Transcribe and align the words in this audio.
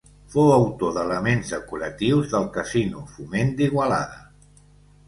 Fou 0.35 0.47
autor 0.53 0.95
d'elements 0.95 1.53
decoratius 1.57 2.33
del 2.35 2.49
Casino 2.57 3.05
Foment 3.13 3.55
d'Igualada. 3.63 4.21